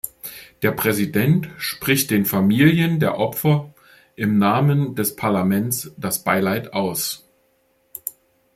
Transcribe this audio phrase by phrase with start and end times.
[0.63, 3.71] Der Präsident spricht den Familien der Opfer
[4.15, 7.29] im Namen des Parlaments das Beileid aus.